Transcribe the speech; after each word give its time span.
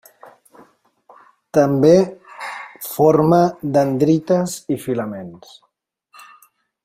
També 1.57 1.91
forma 2.87 3.41
dendrites 3.77 4.57
i 4.77 4.81
filaments. 4.87 5.55